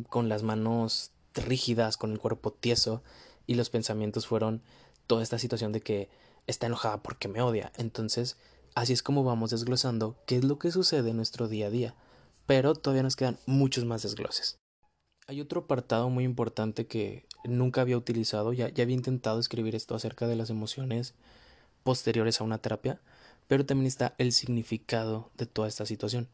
con 0.09 0.27
las 0.27 0.43
manos 0.43 1.12
rígidas, 1.35 1.97
con 1.97 2.11
el 2.11 2.19
cuerpo 2.19 2.51
tieso, 2.51 3.03
y 3.47 3.55
los 3.55 3.69
pensamientos 3.69 4.27
fueron 4.27 4.61
toda 5.07 5.23
esta 5.23 5.39
situación 5.39 5.71
de 5.71 5.81
que 5.81 6.09
está 6.47 6.67
enojada 6.67 7.01
porque 7.03 7.27
me 7.27 7.41
odia. 7.41 7.71
Entonces, 7.77 8.37
así 8.75 8.93
es 8.93 9.03
como 9.03 9.23
vamos 9.23 9.51
desglosando 9.51 10.17
qué 10.25 10.37
es 10.37 10.43
lo 10.43 10.59
que 10.59 10.71
sucede 10.71 11.11
en 11.11 11.17
nuestro 11.17 11.47
día 11.47 11.67
a 11.67 11.71
día. 11.71 11.95
Pero 12.45 12.75
todavía 12.75 13.03
nos 13.03 13.15
quedan 13.15 13.37
muchos 13.45 13.85
más 13.85 14.03
desgloses. 14.03 14.57
Hay 15.27 15.39
otro 15.39 15.61
apartado 15.61 16.09
muy 16.09 16.25
importante 16.25 16.85
que 16.85 17.25
nunca 17.45 17.81
había 17.81 17.97
utilizado, 17.97 18.51
ya, 18.51 18.69
ya 18.69 18.83
había 18.83 18.95
intentado 18.95 19.39
escribir 19.39 19.75
esto 19.75 19.95
acerca 19.95 20.27
de 20.27 20.35
las 20.35 20.49
emociones 20.49 21.13
posteriores 21.83 22.41
a 22.41 22.43
una 22.43 22.57
terapia, 22.57 22.99
pero 23.47 23.65
también 23.65 23.87
está 23.87 24.15
el 24.17 24.33
significado 24.33 25.31
de 25.37 25.45
toda 25.45 25.67
esta 25.67 25.85
situación. 25.85 26.27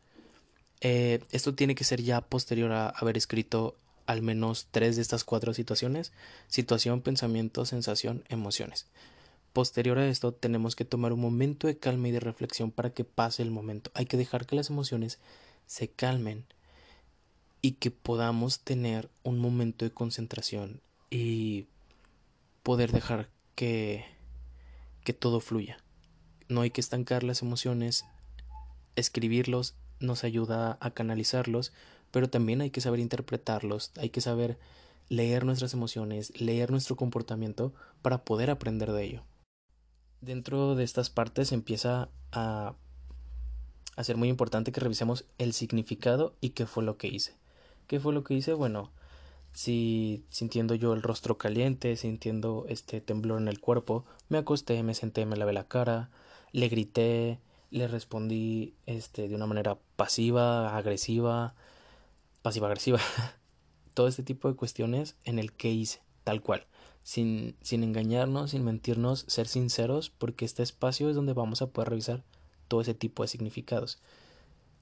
Eh, 0.81 1.23
esto 1.31 1.53
tiene 1.55 1.75
que 1.75 1.83
ser 1.83 2.01
ya 2.01 2.21
posterior 2.21 2.71
a 2.71 2.89
haber 2.89 3.17
escrito 3.17 3.75
al 4.09 4.23
menos 4.23 4.69
tres 4.71 4.95
de 4.95 5.03
estas 5.03 5.23
cuatro 5.23 5.53
situaciones, 5.53 6.13
situación, 6.47 7.01
pensamiento, 7.01 7.63
sensación, 7.65 8.23
emociones. 8.27 8.87
Posterior 9.53 9.99
a 9.99 10.07
esto 10.07 10.33
tenemos 10.33 10.75
que 10.75 10.83
tomar 10.83 11.13
un 11.13 11.21
momento 11.21 11.67
de 11.67 11.77
calma 11.77 12.07
y 12.07 12.11
de 12.11 12.19
reflexión 12.19 12.71
para 12.71 12.89
que 12.89 13.03
pase 13.03 13.43
el 13.43 13.51
momento. 13.51 13.91
Hay 13.93 14.07
que 14.07 14.17
dejar 14.17 14.47
que 14.47 14.55
las 14.55 14.71
emociones 14.71 15.19
se 15.67 15.89
calmen 15.89 16.43
y 17.61 17.73
que 17.73 17.91
podamos 17.91 18.61
tener 18.61 19.11
un 19.21 19.37
momento 19.37 19.85
de 19.85 19.91
concentración 19.91 20.81
y 21.11 21.67
poder 22.63 22.91
dejar 22.91 23.29
que, 23.53 24.05
que 25.03 25.13
todo 25.13 25.39
fluya. 25.39 25.77
No 26.47 26.61
hay 26.61 26.71
que 26.71 26.81
estancar 26.81 27.23
las 27.23 27.43
emociones, 27.43 28.05
escribirlos 28.95 29.75
nos 29.99 30.23
ayuda 30.23 30.79
a 30.81 30.89
canalizarlos, 30.89 31.73
pero 32.11 32.29
también 32.29 32.61
hay 32.61 32.69
que 32.69 32.81
saber 32.81 32.99
interpretarlos, 32.99 33.91
hay 33.97 34.09
que 34.09 34.21
saber 34.21 34.57
leer 35.09 35.43
nuestras 35.43 35.73
emociones, 35.73 36.39
leer 36.39 36.71
nuestro 36.71 36.95
comportamiento 36.95 37.73
para 38.01 38.23
poder 38.23 38.49
aprender 38.51 38.91
de 38.91 39.03
ello. 39.03 39.23
Dentro 40.21 40.75
de 40.75 40.83
estas 40.83 41.09
partes 41.09 41.51
empieza 41.51 42.09
a, 42.31 42.75
ser 44.01 44.17
muy 44.17 44.29
importante 44.29 44.71
que 44.71 44.79
revisemos 44.79 45.25
el 45.37 45.53
significado 45.53 46.33
y 46.39 46.51
qué 46.51 46.65
fue 46.65 46.83
lo 46.83 46.97
que 46.97 47.07
hice. 47.07 47.35
¿Qué 47.87 47.99
fue 47.99 48.13
lo 48.13 48.23
que 48.23 48.35
hice? 48.35 48.53
Bueno, 48.53 48.91
si 49.51 50.23
sintiendo 50.29 50.75
yo 50.75 50.93
el 50.93 51.01
rostro 51.01 51.37
caliente, 51.37 51.95
sintiendo 51.95 52.65
este 52.69 53.01
temblor 53.01 53.41
en 53.41 53.47
el 53.47 53.59
cuerpo, 53.59 54.05
me 54.29 54.37
acosté, 54.37 54.83
me 54.83 54.93
senté, 54.93 55.25
me 55.25 55.35
lavé 55.35 55.53
la 55.53 55.67
cara, 55.67 56.09
le 56.51 56.69
grité, 56.69 57.39
le 57.71 57.87
respondí 57.87 58.73
este 58.85 59.27
de 59.27 59.35
una 59.35 59.47
manera 59.47 59.77
pasiva, 59.95 60.77
agresiva, 60.77 61.55
pasiva 62.41 62.67
agresiva, 62.67 62.99
todo 63.93 64.07
este 64.07 64.23
tipo 64.23 64.47
de 64.47 64.55
cuestiones 64.55 65.15
en 65.25 65.39
el 65.39 65.51
que 65.53 65.71
hice, 65.71 66.01
tal 66.23 66.41
cual, 66.41 66.65
sin, 67.03 67.55
sin 67.61 67.83
engañarnos, 67.83 68.51
sin 68.51 68.63
mentirnos, 68.63 69.25
ser 69.27 69.47
sinceros, 69.47 70.09
porque 70.09 70.45
este 70.45 70.63
espacio 70.63 71.09
es 71.09 71.15
donde 71.15 71.33
vamos 71.33 71.61
a 71.61 71.67
poder 71.67 71.89
revisar 71.89 72.23
todo 72.67 72.81
ese 72.81 72.93
tipo 72.93 73.23
de 73.23 73.27
significados. 73.27 73.99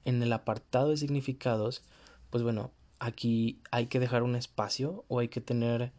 En 0.04 0.22
el 0.22 0.32
apartado 0.32 0.90
de 0.90 0.96
significados, 0.96 1.82
pues 2.30 2.42
bueno, 2.42 2.70
aquí 2.98 3.60
hay 3.70 3.86
que 3.86 4.00
dejar 4.00 4.22
un 4.22 4.36
espacio 4.36 5.04
o 5.08 5.18
hay 5.18 5.28
que 5.28 5.40
tener 5.40 5.92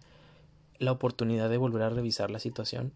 la 0.77 0.91
oportunidad 0.91 1.49
de 1.49 1.57
volver 1.57 1.81
a 1.81 1.89
revisar 1.89 2.31
la 2.31 2.39
situación, 2.39 2.93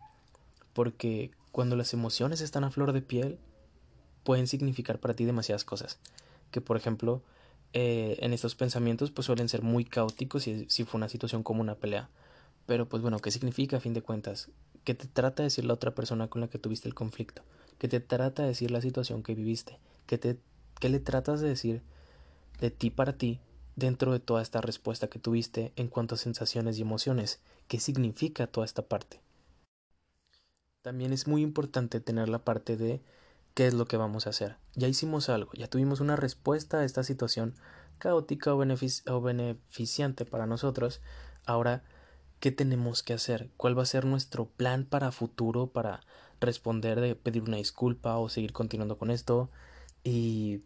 porque 0.73 1.31
cuando 1.51 1.75
las 1.75 1.93
emociones 1.93 2.41
están 2.41 2.63
a 2.63 2.71
flor 2.71 2.93
de 2.93 3.01
piel, 3.01 3.37
pueden 4.23 4.47
significar 4.47 4.99
para 4.99 5.15
ti 5.15 5.25
demasiadas 5.25 5.65
cosas. 5.65 5.99
Que 6.51 6.61
por 6.61 6.77
ejemplo, 6.77 7.21
eh, 7.73 8.17
en 8.19 8.33
estos 8.33 8.55
pensamientos 8.55 9.11
pues 9.11 9.25
suelen 9.25 9.49
ser 9.49 9.63
muy 9.63 9.83
caóticos 9.83 10.43
si, 10.43 10.65
si 10.69 10.83
fue 10.83 10.99
una 10.99 11.09
situación 11.09 11.43
como 11.43 11.61
una 11.61 11.75
pelea. 11.75 12.09
Pero 12.65 12.87
pues 12.87 13.01
bueno, 13.01 13.19
¿qué 13.19 13.31
significa 13.31 13.77
a 13.77 13.79
fin 13.81 13.93
de 13.93 14.01
cuentas? 14.01 14.49
¿Qué 14.83 14.93
te 14.93 15.07
trata 15.07 15.43
de 15.43 15.47
decir 15.47 15.65
la 15.65 15.73
otra 15.73 15.95
persona 15.95 16.27
con 16.27 16.41
la 16.41 16.47
que 16.47 16.59
tuviste 16.59 16.87
el 16.87 16.93
conflicto? 16.93 17.41
¿Qué 17.77 17.87
te 17.87 17.99
trata 17.99 18.43
de 18.43 18.49
decir 18.49 18.71
la 18.71 18.81
situación 18.81 19.23
que 19.23 19.35
viviste? 19.35 19.79
¿Qué, 20.05 20.17
te, 20.17 20.37
qué 20.79 20.89
le 20.89 20.99
tratas 20.99 21.41
de 21.41 21.49
decir 21.49 21.81
de 22.59 22.71
ti 22.71 22.89
para 22.89 23.17
ti 23.17 23.39
dentro 23.75 24.13
de 24.13 24.19
toda 24.19 24.41
esta 24.41 24.61
respuesta 24.61 25.07
que 25.07 25.19
tuviste 25.19 25.73
en 25.75 25.87
cuanto 25.87 26.15
a 26.15 26.17
sensaciones 26.17 26.77
y 26.77 26.81
emociones? 26.81 27.41
¿Qué 27.67 27.79
significa 27.79 28.47
toda 28.47 28.65
esta 28.65 28.83
parte? 28.83 29.19
También 30.81 31.13
es 31.13 31.27
muy 31.27 31.41
importante 31.41 31.99
tener 32.01 32.29
la 32.29 32.43
parte 32.43 32.77
de 32.77 33.01
qué 33.53 33.67
es 33.67 33.73
lo 33.73 33.85
que 33.85 33.97
vamos 33.97 34.27
a 34.27 34.31
hacer. 34.31 34.57
Ya 34.75 34.87
hicimos 34.87 35.29
algo, 35.29 35.51
ya 35.53 35.67
tuvimos 35.67 35.99
una 35.99 36.15
respuesta 36.15 36.79
a 36.79 36.85
esta 36.85 37.03
situación 37.03 37.55
caótica 37.97 38.53
o, 38.53 39.21
beneficiante 39.21 40.25
para 40.25 40.45
nosotros. 40.45 41.01
Ahora, 41.45 41.83
¿qué 42.39 42.51
tenemos 42.51 43.03
que 43.03 43.13
hacer? 43.13 43.49
¿Cuál 43.57 43.77
va 43.77 43.83
a 43.83 43.87
ser 43.87 44.05
nuestro 44.05 44.45
plan 44.45 44.85
para 44.85 45.11
futuro 45.11 45.67
para 45.67 46.01
responder 46.41 46.99
de 46.99 47.15
pedir 47.15 47.43
una 47.43 47.57
disculpa 47.57 48.17
o 48.17 48.29
seguir 48.29 48.53
continuando 48.53 48.97
con 48.97 49.11
esto? 49.11 49.49
Y 50.03 50.61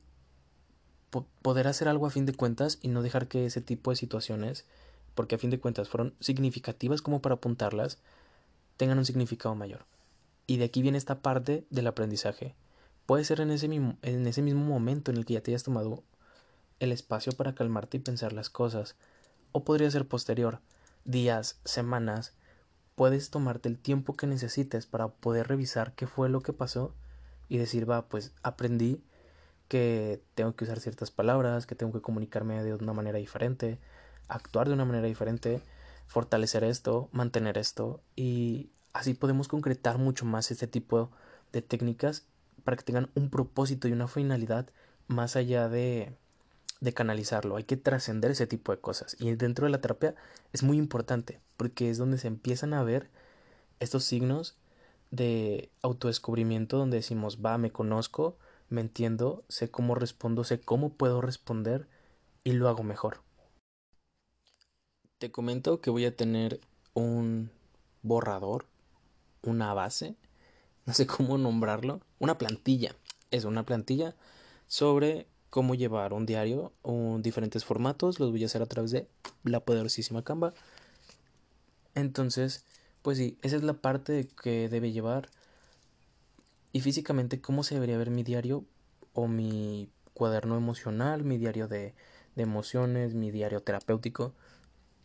poder 1.42 1.68
hacer 1.68 1.88
algo 1.88 2.06
a 2.06 2.12
fin 2.12 2.26
de 2.26 2.34
cuentas 2.34 2.80
y 2.82 2.88
no 2.88 3.02
dejar 3.02 3.28
que 3.28 3.46
ese 3.46 3.62
tipo 3.62 3.92
de 3.92 3.96
situaciones, 3.96 4.66
porque 5.16 5.36
a 5.36 5.38
fin 5.40 5.50
de 5.50 5.60
cuentas 5.60 5.90
fueron 5.90 6.14
significativas 6.20 7.02
como 7.02 7.22
para 7.22 7.36
apuntarlas, 7.36 8.00
tengan 8.78 8.98
un 8.98 9.06
significado 9.06 9.56
mayor. 9.56 9.86
Y 10.48 10.58
de 10.58 10.66
aquí 10.66 10.82
viene 10.82 10.98
esta 10.98 11.20
parte 11.20 11.66
del 11.70 11.88
aprendizaje. 11.88 12.56
Puede 13.08 13.24
ser 13.24 13.40
en 13.40 13.52
ese 13.52 13.70
mismo, 13.70 13.98
en 14.02 14.28
ese 14.28 14.42
mismo 14.42 14.66
momento 14.66 15.12
en 15.12 15.18
el 15.18 15.26
que 15.26 15.36
ya 15.36 15.42
te 15.42 15.52
hayas 15.52 15.64
tomado 15.64 16.04
el 16.82 16.92
espacio 16.92 17.32
para 17.32 17.56
calmarte 17.56 17.96
y 17.96 18.02
pensar 18.02 18.34
las 18.34 18.50
cosas. 18.50 18.98
O 19.54 19.64
podría 19.64 19.90
ser 19.90 20.10
posterior, 20.10 20.60
días, 21.06 21.58
semanas. 21.64 22.34
Puedes 22.96 23.30
tomarte 23.30 23.70
el 23.70 23.80
tiempo 23.80 24.18
que 24.18 24.28
necesites 24.28 24.88
para 24.88 25.08
poder 25.08 25.48
revisar 25.48 25.94
qué 25.94 26.06
fue 26.06 26.28
lo 26.28 26.42
que 26.42 26.52
pasó 26.52 26.94
y 27.48 27.58
decir, 27.58 27.90
va, 27.90 28.10
pues 28.10 28.34
aprendí 28.44 29.02
que 29.70 30.22
tengo 30.36 30.58
que 30.58 30.66
usar 30.66 30.82
ciertas 30.82 31.10
palabras, 31.10 31.66
que 31.66 31.76
tengo 31.76 31.94
que 31.94 32.02
comunicarme 32.02 32.62
de 32.62 32.74
una 32.74 32.92
manera 32.92 33.20
diferente, 33.20 33.80
actuar 34.28 34.68
de 34.68 34.74
una 34.74 34.84
manera 34.84 35.08
diferente, 35.08 35.62
fortalecer 36.08 36.66
esto, 36.66 37.08
mantener 37.14 37.58
esto 37.58 38.02
y 38.18 38.70
así 38.92 39.14
podemos 39.14 39.48
concretar 39.48 39.98
mucho 39.98 40.26
más 40.26 40.52
este 40.52 40.68
tipo 40.68 41.10
de 41.54 41.62
técnicas 41.62 42.28
para 42.68 42.76
que 42.76 42.84
tengan 42.84 43.10
un 43.16 43.30
propósito 43.30 43.88
y 43.88 43.94
una 43.94 44.10
finalidad 44.10 44.68
más 45.08 45.38
allá 45.38 45.70
de, 45.70 46.12
de 46.82 46.94
canalizarlo. 46.94 47.56
Hay 47.56 47.64
que 47.64 47.78
trascender 47.78 48.32
ese 48.32 48.46
tipo 48.46 48.74
de 48.74 48.82
cosas. 48.82 49.16
Y 49.22 49.34
dentro 49.36 49.68
de 49.68 49.72
la 49.72 49.80
terapia 49.80 50.16
es 50.52 50.64
muy 50.64 50.78
importante 50.78 51.40
porque 51.56 51.90
es 51.90 51.98
donde 51.98 52.18
se 52.18 52.28
empiezan 52.28 52.74
a 52.74 52.84
ver 52.84 53.10
estos 53.80 54.04
signos 54.04 54.58
de 55.12 55.72
autodescubrimiento 55.82 56.78
donde 56.78 56.98
decimos, 56.98 57.40
va, 57.40 57.58
me 57.58 57.72
conozco, 57.72 58.38
me 58.68 58.82
entiendo, 58.82 59.46
sé 59.48 59.72
cómo 59.72 59.96
respondo, 59.96 60.44
sé 60.44 60.60
cómo 60.60 60.90
puedo 60.90 61.22
responder 61.22 61.88
y 62.44 62.52
lo 62.52 62.68
hago 62.68 62.84
mejor. 62.84 63.22
Te 65.20 65.32
comento 65.32 65.80
que 65.80 65.90
voy 65.90 66.04
a 66.04 66.18
tener 66.18 66.60
un 66.94 67.50
borrador, 68.02 68.66
una 69.42 69.74
base 69.74 70.18
no 70.88 70.94
sé 70.94 71.06
cómo 71.06 71.38
nombrarlo, 71.38 72.00
una 72.18 72.38
plantilla, 72.38 72.96
es 73.30 73.44
una 73.44 73.66
plantilla 73.66 74.16
sobre 74.68 75.28
cómo 75.50 75.76
llevar 75.76 76.14
un 76.14 76.26
diario 76.26 76.72
en 76.86 77.22
diferentes 77.22 77.66
formatos, 77.66 78.22
los 78.22 78.32
voy 78.32 78.44
a 78.44 78.46
hacer 78.46 78.62
a 78.62 78.68
través 78.68 78.92
de 78.92 79.08
la 79.44 79.60
poderosísima 79.60 80.24
Canva. 80.24 80.54
Entonces, 81.94 82.64
pues 83.02 83.18
sí, 83.18 83.38
esa 83.42 83.58
es 83.58 83.64
la 83.64 83.74
parte 83.74 84.30
que 84.42 84.70
debe 84.70 84.94
llevar 84.94 85.30
y 86.72 86.80
físicamente 86.80 87.42
cómo 87.42 87.64
se 87.64 87.76
debería 87.76 87.98
ver 87.98 88.10
mi 88.10 88.24
diario 88.24 88.64
o 89.14 89.28
mi 89.28 89.90
cuaderno 90.14 90.56
emocional, 90.56 91.26
mi 91.26 91.38
diario 91.38 91.68
de, 91.68 91.96
de 92.36 92.44
emociones, 92.44 93.14
mi 93.14 93.30
diario 93.30 93.62
terapéutico. 93.62 94.34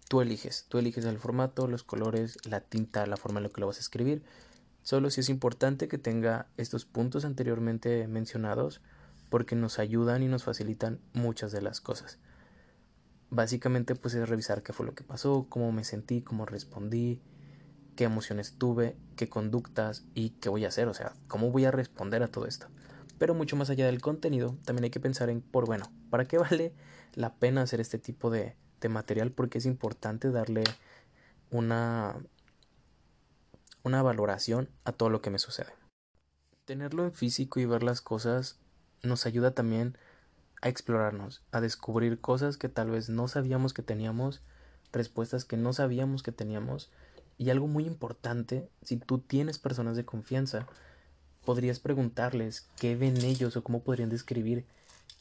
Tú 0.08 0.20
eliges, 0.20 0.66
tú 0.68 0.78
eliges 0.78 1.04
el 1.06 1.18
formato, 1.18 1.66
los 1.66 1.82
colores, 1.82 2.38
la 2.44 2.60
tinta, 2.60 3.04
la 3.06 3.16
forma 3.16 3.40
en 3.40 3.44
la 3.44 3.48
que 3.48 3.60
lo 3.60 3.66
vas 3.66 3.78
a 3.78 3.80
escribir 3.80 4.22
Solo 4.82 5.10
si 5.10 5.20
es 5.20 5.28
importante 5.28 5.88
que 5.88 5.98
tenga 5.98 6.46
estos 6.56 6.84
puntos 6.84 7.24
anteriormente 7.24 8.06
mencionados 8.08 8.80
porque 9.30 9.56
nos 9.56 9.78
ayudan 9.78 10.22
y 10.22 10.28
nos 10.28 10.44
facilitan 10.44 11.00
muchas 11.12 11.52
de 11.52 11.62
las 11.62 11.80
cosas. 11.80 12.18
Básicamente 13.30 13.94
pues 13.94 14.14
es 14.14 14.28
revisar 14.28 14.62
qué 14.62 14.72
fue 14.72 14.84
lo 14.84 14.94
que 14.94 15.04
pasó, 15.04 15.46
cómo 15.48 15.72
me 15.72 15.84
sentí, 15.84 16.20
cómo 16.20 16.46
respondí, 16.46 17.22
qué 17.96 18.04
emociones 18.04 18.56
tuve, 18.58 18.96
qué 19.16 19.28
conductas 19.28 20.04
y 20.14 20.30
qué 20.30 20.48
voy 20.48 20.64
a 20.64 20.68
hacer, 20.68 20.88
o 20.88 20.94
sea, 20.94 21.14
cómo 21.28 21.50
voy 21.50 21.64
a 21.64 21.70
responder 21.70 22.22
a 22.22 22.28
todo 22.28 22.46
esto. 22.46 22.66
Pero 23.18 23.34
mucho 23.34 23.56
más 23.56 23.70
allá 23.70 23.86
del 23.86 24.02
contenido, 24.02 24.56
también 24.64 24.84
hay 24.84 24.90
que 24.90 25.00
pensar 25.00 25.30
en, 25.30 25.40
por 25.42 25.64
bueno, 25.64 25.90
¿para 26.10 26.26
qué 26.26 26.38
vale 26.38 26.74
la 27.14 27.34
pena 27.34 27.62
hacer 27.62 27.80
este 27.80 27.98
tipo 27.98 28.30
de, 28.30 28.56
de 28.80 28.88
material? 28.88 29.30
Porque 29.30 29.58
es 29.58 29.66
importante 29.66 30.30
darle 30.30 30.64
una 31.50 32.16
una 33.82 34.02
valoración 34.02 34.68
a 34.84 34.92
todo 34.92 35.10
lo 35.10 35.20
que 35.20 35.30
me 35.30 35.38
sucede. 35.38 35.72
Tenerlo 36.64 37.04
en 37.04 37.12
físico 37.12 37.60
y 37.60 37.66
ver 37.66 37.82
las 37.82 38.00
cosas 38.00 38.58
nos 39.02 39.26
ayuda 39.26 39.52
también 39.52 39.96
a 40.60 40.68
explorarnos, 40.68 41.42
a 41.50 41.60
descubrir 41.60 42.20
cosas 42.20 42.56
que 42.56 42.68
tal 42.68 42.90
vez 42.90 43.08
no 43.08 43.26
sabíamos 43.28 43.74
que 43.74 43.82
teníamos, 43.82 44.42
respuestas 44.92 45.44
que 45.44 45.56
no 45.56 45.72
sabíamos 45.72 46.22
que 46.22 46.32
teníamos 46.32 46.90
y 47.38 47.50
algo 47.50 47.66
muy 47.66 47.86
importante, 47.86 48.68
si 48.82 48.96
tú 48.98 49.18
tienes 49.18 49.58
personas 49.58 49.96
de 49.96 50.04
confianza, 50.04 50.66
podrías 51.44 51.80
preguntarles 51.80 52.68
qué 52.76 52.94
ven 52.94 53.16
ellos 53.16 53.56
o 53.56 53.64
cómo 53.64 53.82
podrían 53.82 54.10
describir 54.10 54.64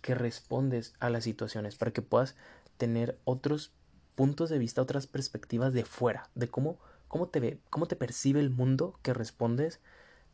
qué 0.01 0.13
respondes 0.13 0.93
a 0.99 1.09
las 1.09 1.23
situaciones 1.23 1.75
para 1.75 1.91
que 1.91 2.01
puedas 2.01 2.35
tener 2.77 3.17
otros 3.23 3.71
puntos 4.15 4.49
de 4.49 4.59
vista, 4.59 4.81
otras 4.81 5.07
perspectivas 5.07 5.73
de 5.73 5.85
fuera, 5.85 6.29
de 6.35 6.47
cómo 6.47 6.77
¿Cómo 7.11 7.27
te 7.27 7.41
ve, 7.41 7.59
cómo 7.69 7.87
te 7.89 7.97
percibe 7.97 8.39
el 8.39 8.51
mundo 8.51 8.97
que 9.01 9.13
respondes 9.13 9.81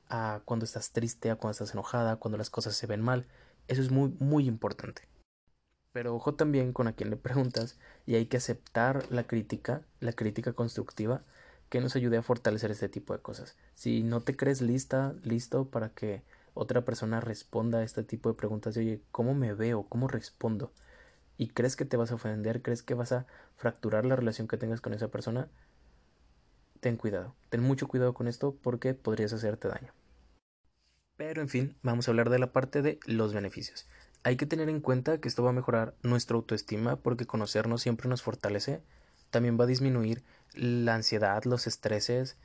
a 0.09 0.41
cuando 0.45 0.63
estás 0.63 0.91
triste, 0.91 1.31
a 1.31 1.35
cuando 1.35 1.53
estás 1.53 1.73
enojada, 1.73 2.17
cuando 2.17 2.37
las 2.37 2.51
cosas 2.51 2.75
se 2.75 2.85
ven 2.85 3.01
mal? 3.01 3.25
Eso 3.67 3.81
es 3.81 3.89
muy, 3.89 4.15
muy 4.19 4.47
importante. 4.47 5.01
Pero 5.91 6.13
ojo 6.13 6.35
también 6.35 6.73
con 6.73 6.87
a 6.87 6.93
quien 6.93 7.09
le 7.09 7.15
preguntas 7.15 7.79
y 8.05 8.13
hay 8.13 8.27
que 8.27 8.37
aceptar 8.37 9.11
la 9.11 9.25
crítica, 9.25 9.81
la 10.01 10.13
crítica 10.13 10.53
constructiva, 10.53 11.23
que 11.69 11.81
nos 11.81 11.95
ayude 11.95 12.17
a 12.17 12.21
fortalecer 12.21 12.69
este 12.69 12.89
tipo 12.89 13.13
de 13.13 13.23
cosas. 13.23 13.57
Si 13.73 14.03
no 14.03 14.21
te 14.21 14.37
crees 14.37 14.61
lista, 14.61 15.15
listo 15.23 15.71
para 15.71 15.89
que 15.89 16.21
otra 16.53 16.85
persona 16.85 17.21
responda 17.21 17.79
a 17.79 17.83
este 17.83 18.03
tipo 18.03 18.29
de 18.29 18.35
preguntas 18.35 18.75
de 18.75 18.81
oye, 18.81 19.01
¿cómo 19.11 19.33
me 19.33 19.55
veo? 19.55 19.87
¿Cómo 19.89 20.07
respondo? 20.07 20.71
Y 21.37 21.47
crees 21.47 21.75
que 21.75 21.85
te 21.85 21.97
vas 21.97 22.11
a 22.11 22.15
ofender, 22.15 22.61
crees 22.61 22.83
que 22.83 22.93
vas 22.93 23.13
a 23.13 23.25
fracturar 23.55 24.05
la 24.05 24.15
relación 24.15 24.47
que 24.47 24.57
tengas 24.57 24.79
con 24.79 24.93
esa 24.93 25.07
persona, 25.07 25.49
ten 26.79 26.97
cuidado, 26.97 27.35
ten 27.49 27.61
mucho 27.61 27.87
cuidado 27.87 28.13
con 28.13 28.27
esto 28.27 28.55
porque 28.61 28.93
podrías 28.93 29.33
hacerte 29.33 29.67
daño. 29.67 29.93
Pero 31.17 31.41
en 31.41 31.49
fin, 31.49 31.75
vamos 31.81 32.07
a 32.07 32.11
hablar 32.11 32.29
de 32.29 32.39
la 32.39 32.51
parte 32.53 32.81
de 32.81 32.99
los 33.05 33.33
beneficios. 33.33 33.87
Hay 34.23 34.37
que 34.37 34.45
tener 34.45 34.69
en 34.69 34.81
cuenta 34.81 35.19
que 35.19 35.27
esto 35.27 35.43
va 35.43 35.49
a 35.49 35.53
mejorar 35.53 35.95
nuestra 36.03 36.35
autoestima 36.35 36.97
porque 36.97 37.25
conocernos 37.25 37.81
siempre 37.81 38.07
nos 38.07 38.21
fortalece. 38.21 38.81
También 39.31 39.59
va 39.59 39.63
a 39.63 39.67
disminuir 39.67 40.23
la 40.53 40.95
ansiedad, 40.95 41.43
los 41.43 41.65
estreses, 41.65 42.37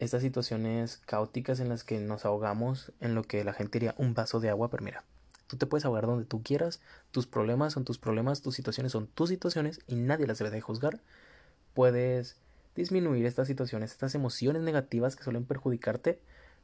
estas 0.00 0.22
situaciones 0.22 1.00
caóticas 1.06 1.60
en 1.60 1.68
las 1.68 1.84
que 1.84 2.00
nos 2.00 2.24
ahogamos, 2.24 2.92
en 3.00 3.14
lo 3.14 3.22
que 3.22 3.44
la 3.44 3.52
gente 3.52 3.78
diría 3.78 3.94
un 3.98 4.14
vaso 4.14 4.40
de 4.40 4.50
agua, 4.50 4.70
pero 4.70 4.82
mira, 4.82 5.04
tú 5.46 5.56
te 5.56 5.66
puedes 5.66 5.84
ahogar 5.84 6.06
donde 6.06 6.24
tú 6.24 6.42
quieras, 6.42 6.80
tus 7.10 7.26
problemas 7.26 7.74
son 7.74 7.84
tus 7.84 7.98
problemas, 7.98 8.40
tus 8.40 8.54
situaciones 8.54 8.92
son 8.92 9.06
tus 9.06 9.28
situaciones 9.28 9.80
y 9.86 9.96
nadie 9.96 10.26
las 10.26 10.38
debe 10.38 10.50
de 10.50 10.60
juzgar. 10.60 11.00
Puedes 11.74 12.36
disminuir 12.74 13.26
estas 13.26 13.48
situaciones, 13.48 13.92
estas 13.92 14.14
emociones 14.14 14.62
negativas 14.62 15.16
que 15.16 15.24
suelen 15.24 15.44
perjudicarte 15.44 16.20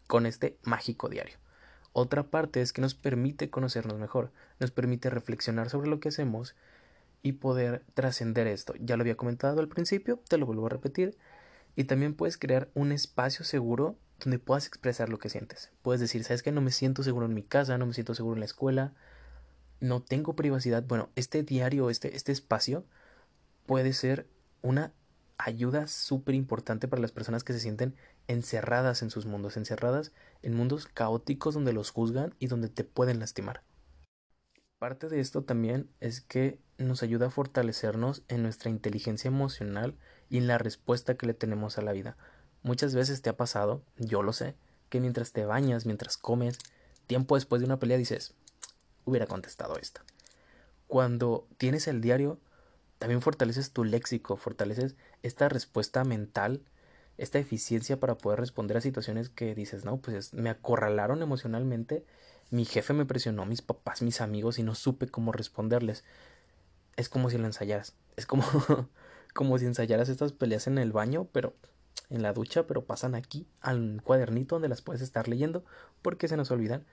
con 0.06 0.26
este 0.26 0.58
mágico 0.62 1.08
diario. 1.08 1.38
Otra 1.92 2.24
parte 2.24 2.60
es 2.60 2.72
que 2.72 2.82
nos 2.82 2.94
permite 2.94 3.50
conocernos 3.50 3.98
mejor, 3.98 4.30
nos 4.60 4.70
permite 4.70 5.10
reflexionar 5.10 5.70
sobre 5.70 5.88
lo 5.88 5.98
que 5.98 6.08
hacemos 6.08 6.54
y 7.22 7.32
poder 7.32 7.82
trascender 7.94 8.46
esto. 8.46 8.74
Ya 8.78 8.96
lo 8.96 9.02
había 9.02 9.16
comentado 9.16 9.60
al 9.60 9.68
principio, 9.68 10.20
te 10.28 10.38
lo 10.38 10.46
vuelvo 10.46 10.66
a 10.66 10.70
repetir. 10.70 11.16
Y 11.74 11.84
también 11.84 12.14
puedes 12.14 12.38
crear 12.38 12.68
un 12.74 12.92
espacio 12.92 13.44
seguro 13.44 13.96
donde 14.20 14.38
puedas 14.38 14.66
expresar 14.66 15.08
lo 15.08 15.18
que 15.18 15.28
sientes. 15.28 15.70
Puedes 15.82 16.00
decir, 16.00 16.22
¿sabes 16.24 16.42
que 16.42 16.52
No 16.52 16.60
me 16.60 16.70
siento 16.70 17.02
seguro 17.02 17.26
en 17.26 17.34
mi 17.34 17.42
casa, 17.42 17.78
no 17.78 17.86
me 17.86 17.94
siento 17.94 18.14
seguro 18.14 18.36
en 18.36 18.40
la 18.40 18.46
escuela, 18.46 18.94
no 19.80 20.02
tengo 20.02 20.36
privacidad. 20.36 20.84
Bueno, 20.84 21.10
este 21.16 21.42
diario, 21.42 21.90
este, 21.90 22.14
este 22.14 22.32
espacio 22.32 22.84
puede 23.66 23.92
ser 23.92 24.28
una 24.62 24.92
ayuda 25.38 25.86
súper 25.86 26.34
importante 26.34 26.88
para 26.88 27.02
las 27.02 27.12
personas 27.12 27.44
que 27.44 27.52
se 27.52 27.60
sienten 27.60 27.94
encerradas 28.26 29.02
en 29.02 29.10
sus 29.10 29.26
mundos, 29.26 29.56
encerradas 29.56 30.12
en 30.42 30.54
mundos 30.54 30.86
caóticos 30.86 31.54
donde 31.54 31.72
los 31.72 31.90
juzgan 31.90 32.34
y 32.38 32.46
donde 32.46 32.68
te 32.68 32.84
pueden 32.84 33.20
lastimar. 33.20 33.62
Parte 34.78 35.08
de 35.08 35.20
esto 35.20 35.42
también 35.42 35.88
es 36.00 36.20
que 36.20 36.58
nos 36.78 37.02
ayuda 37.02 37.28
a 37.28 37.30
fortalecernos 37.30 38.22
en 38.28 38.42
nuestra 38.42 38.70
inteligencia 38.70 39.28
emocional 39.28 39.96
y 40.28 40.36
en 40.38 40.46
la 40.46 40.58
respuesta 40.58 41.16
que 41.16 41.26
le 41.26 41.34
tenemos 41.34 41.78
a 41.78 41.82
la 41.82 41.92
vida. 41.92 42.16
Muchas 42.62 42.94
veces 42.94 43.22
te 43.22 43.30
ha 43.30 43.36
pasado, 43.36 43.82
yo 43.96 44.22
lo 44.22 44.32
sé, 44.32 44.54
que 44.90 45.00
mientras 45.00 45.32
te 45.32 45.46
bañas, 45.46 45.86
mientras 45.86 46.16
comes, 46.16 46.58
tiempo 47.06 47.36
después 47.36 47.60
de 47.60 47.66
una 47.66 47.78
pelea 47.78 47.96
dices, 47.96 48.34
hubiera 49.04 49.26
contestado 49.26 49.78
esta. 49.78 50.04
Cuando 50.86 51.48
tienes 51.56 51.88
el 51.88 52.00
diario, 52.00 52.38
también 52.98 53.22
fortaleces 53.22 53.72
tu 53.72 53.84
léxico, 53.84 54.36
fortaleces 54.36 54.94
esta 55.22 55.48
respuesta 55.48 56.04
mental, 56.04 56.62
esta 57.18 57.38
eficiencia 57.38 57.98
para 57.98 58.16
poder 58.18 58.40
responder 58.40 58.76
a 58.76 58.80
situaciones 58.80 59.28
que 59.28 59.54
dices, 59.54 59.84
no, 59.84 59.98
pues 59.98 60.34
me 60.34 60.50
acorralaron 60.50 61.22
emocionalmente, 61.22 62.04
mi 62.50 62.64
jefe 62.64 62.92
me 62.92 63.06
presionó, 63.06 63.46
mis 63.46 63.62
papás, 63.62 64.02
mis 64.02 64.20
amigos 64.20 64.58
y 64.58 64.62
no 64.62 64.74
supe 64.74 65.08
cómo 65.08 65.32
responderles. 65.32 66.04
Es 66.96 67.08
como 67.08 67.30
si 67.30 67.38
lo 67.38 67.46
ensayaras, 67.46 67.94
es 68.16 68.26
como, 68.26 68.44
como 69.34 69.58
si 69.58 69.66
ensayaras 69.66 70.08
estas 70.08 70.32
peleas 70.32 70.66
en 70.66 70.78
el 70.78 70.92
baño, 70.92 71.28
pero 71.32 71.54
en 72.08 72.22
la 72.22 72.32
ducha, 72.32 72.66
pero 72.66 72.84
pasan 72.84 73.14
aquí 73.14 73.46
al 73.60 74.00
cuadernito 74.04 74.54
donde 74.56 74.68
las 74.68 74.82
puedes 74.82 75.02
estar 75.02 75.28
leyendo 75.28 75.64
porque 76.02 76.28
se 76.28 76.36
nos 76.36 76.50
olvidan. 76.50 76.84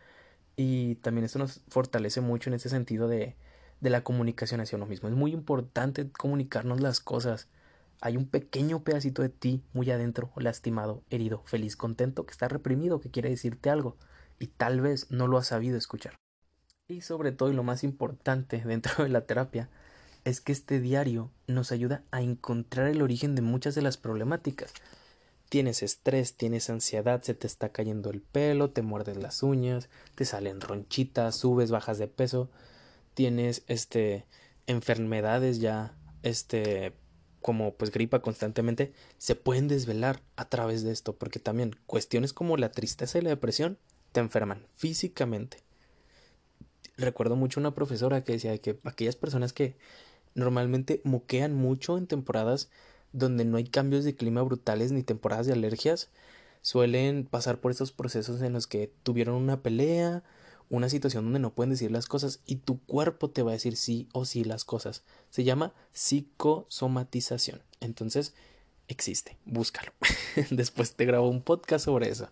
Y 0.55 0.95
también 0.95 1.25
esto 1.25 1.39
nos 1.39 1.61
fortalece 1.69 2.21
mucho 2.21 2.49
en 2.49 2.55
ese 2.55 2.69
sentido 2.69 3.07
de, 3.07 3.35
de 3.83 3.89
la 3.89 4.01
comunicación 4.01 4.61
hacia 4.61 4.77
uno 4.77 4.85
mismo. 4.85 5.09
Es 5.09 5.15
muy 5.15 5.33
importante 5.33 6.09
comunicarnos 6.09 6.79
las 6.79 7.01
cosas. 7.01 7.49
Hay 7.99 8.15
un 8.15 8.25
pequeño 8.25 8.83
pedacito 8.83 9.21
de 9.21 9.29
ti 9.29 9.61
muy 9.73 9.91
adentro, 9.91 10.31
lastimado, 10.37 11.03
herido, 11.09 11.43
feliz, 11.45 11.75
contento, 11.75 12.25
que 12.25 12.31
está 12.31 12.47
reprimido, 12.47 13.01
que 13.01 13.11
quiere 13.11 13.29
decirte 13.29 13.69
algo 13.69 13.97
y 14.39 14.47
tal 14.47 14.79
vez 14.79 15.11
no 15.11 15.27
lo 15.27 15.37
has 15.37 15.47
sabido 15.47 15.77
escuchar. 15.77 16.15
Y 16.87 17.01
sobre 17.01 17.33
todo 17.33 17.49
y 17.49 17.53
lo 17.53 17.63
más 17.63 17.83
importante 17.83 18.61
dentro 18.65 19.03
de 19.03 19.09
la 19.09 19.25
terapia 19.25 19.69
es 20.23 20.39
que 20.39 20.53
este 20.53 20.79
diario 20.79 21.29
nos 21.47 21.73
ayuda 21.73 22.03
a 22.11 22.21
encontrar 22.21 22.87
el 22.87 23.01
origen 23.01 23.35
de 23.35 23.41
muchas 23.41 23.75
de 23.75 23.81
las 23.81 23.97
problemáticas. 23.97 24.73
Tienes 25.49 25.83
estrés, 25.83 26.35
tienes 26.35 26.69
ansiedad, 26.69 27.21
se 27.21 27.33
te 27.33 27.47
está 27.47 27.69
cayendo 27.69 28.11
el 28.11 28.21
pelo, 28.21 28.69
te 28.69 28.81
muerdes 28.81 29.17
las 29.17 29.43
uñas, 29.43 29.89
te 30.15 30.23
salen 30.23 30.61
ronchitas, 30.61 31.35
subes, 31.35 31.69
bajas 31.69 31.97
de 31.97 32.07
peso, 32.07 32.49
tienes 33.13 33.63
este 33.67 34.25
enfermedades 34.67 35.59
ya 35.59 35.97
este 36.23 36.93
como 37.43 37.73
pues 37.75 37.91
gripa 37.91 38.21
constantemente, 38.21 38.93
se 39.17 39.35
pueden 39.35 39.67
desvelar 39.67 40.21
a 40.37 40.47
través 40.47 40.81
de 40.83 40.91
esto, 40.93 41.13
porque 41.17 41.39
también 41.39 41.75
cuestiones 41.85 42.31
como 42.31 42.55
la 42.55 42.71
tristeza 42.71 43.19
y 43.19 43.21
la 43.21 43.31
depresión 43.31 43.77
te 44.13 44.21
enferman 44.21 44.65
físicamente. 44.75 45.57
Recuerdo 46.95 47.35
mucho 47.35 47.59
una 47.59 47.75
profesora 47.75 48.23
que 48.23 48.31
decía 48.31 48.57
que 48.59 48.79
aquellas 48.85 49.17
personas 49.17 49.51
que 49.51 49.75
normalmente 50.35 51.01
moquean 51.03 51.53
mucho 51.53 51.97
en 51.97 52.07
temporadas 52.07 52.69
donde 53.11 53.45
no 53.45 53.57
hay 53.57 53.65
cambios 53.65 54.05
de 54.05 54.15
clima 54.15 54.41
brutales 54.41 54.91
ni 54.91 55.03
temporadas 55.03 55.45
de 55.45 55.53
alergias, 55.53 56.09
suelen 56.61 57.25
pasar 57.25 57.59
por 57.59 57.71
estos 57.71 57.91
procesos 57.91 58.41
en 58.41 58.53
los 58.53 58.67
que 58.67 58.91
tuvieron 59.03 59.35
una 59.35 59.61
pelea, 59.61 60.23
una 60.73 60.89
situación 60.89 61.25
donde 61.25 61.39
no 61.39 61.53
pueden 61.53 61.69
decir 61.69 61.91
las 61.91 62.07
cosas 62.07 62.39
y 62.47 62.55
tu 62.55 62.79
cuerpo 62.79 63.29
te 63.29 63.43
va 63.43 63.51
a 63.51 63.53
decir 63.53 63.77
sí 63.77 64.09
o 64.11 64.25
sí 64.25 64.43
las 64.43 64.65
cosas. 64.65 65.03
Se 65.29 65.43
llama 65.43 65.71
psicosomatización. 65.91 67.61
Entonces, 67.79 68.33
existe, 68.87 69.37
búscalo. 69.45 69.91
Después 70.49 70.95
te 70.95 71.05
grabo 71.05 71.29
un 71.29 71.43
podcast 71.43 71.85
sobre 71.85 72.09
eso. 72.09 72.27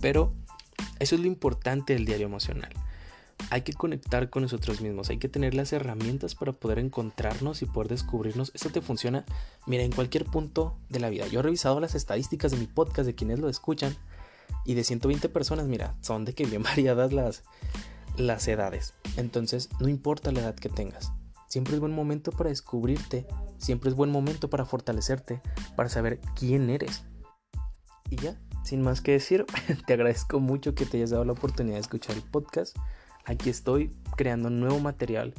Pero 0.00 0.32
eso 1.00 1.16
es 1.16 1.20
lo 1.20 1.26
importante 1.26 1.94
del 1.94 2.04
diario 2.04 2.26
emocional. 2.26 2.72
Hay 3.50 3.62
que 3.62 3.72
conectar 3.72 4.30
con 4.30 4.42
nosotros 4.42 4.80
mismos, 4.80 5.10
hay 5.10 5.18
que 5.18 5.28
tener 5.28 5.54
las 5.54 5.72
herramientas 5.72 6.34
para 6.34 6.52
poder 6.52 6.78
encontrarnos 6.78 7.62
y 7.62 7.66
poder 7.66 7.88
descubrirnos. 7.88 8.52
Eso 8.54 8.70
te 8.70 8.80
funciona, 8.80 9.24
mira, 9.66 9.82
en 9.82 9.92
cualquier 9.92 10.24
punto 10.24 10.78
de 10.88 11.00
la 11.00 11.10
vida. 11.10 11.26
Yo 11.26 11.40
he 11.40 11.42
revisado 11.42 11.80
las 11.80 11.94
estadísticas 11.94 12.52
de 12.52 12.58
mi 12.58 12.66
podcast, 12.66 13.06
de 13.06 13.14
quienes 13.14 13.40
lo 13.40 13.48
escuchan, 13.48 13.96
y 14.64 14.74
de 14.74 14.84
120 14.84 15.28
personas, 15.28 15.66
mira, 15.66 15.96
son 16.00 16.24
de 16.24 16.34
que 16.34 16.46
bien 16.46 16.62
variadas 16.64 17.12
las, 17.12 17.42
las 18.16 18.46
edades. 18.48 18.94
Entonces, 19.16 19.68
no 19.80 19.88
importa 19.88 20.32
la 20.32 20.40
edad 20.40 20.54
que 20.54 20.68
tengas. 20.68 21.12
Siempre 21.48 21.74
es 21.74 21.80
buen 21.80 21.92
momento 21.92 22.30
para 22.30 22.50
descubrirte, 22.50 23.26
siempre 23.58 23.90
es 23.90 23.96
buen 23.96 24.10
momento 24.10 24.48
para 24.48 24.64
fortalecerte, 24.64 25.42
para 25.74 25.88
saber 25.88 26.20
quién 26.36 26.70
eres. 26.70 27.02
Y 28.08 28.16
ya, 28.16 28.40
sin 28.62 28.82
más 28.82 29.00
que 29.00 29.12
decir, 29.12 29.46
te 29.86 29.94
agradezco 29.94 30.38
mucho 30.38 30.74
que 30.74 30.86
te 30.86 30.98
hayas 30.98 31.10
dado 31.10 31.24
la 31.24 31.32
oportunidad 31.32 31.76
de 31.76 31.80
escuchar 31.80 32.16
el 32.16 32.22
podcast. 32.22 32.76
Aquí 33.30 33.48
estoy 33.48 33.92
creando 34.16 34.50
nuevo 34.50 34.80
material, 34.80 35.34